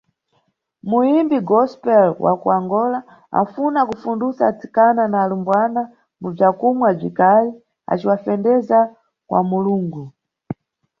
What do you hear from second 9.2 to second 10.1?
kwa Mulungu.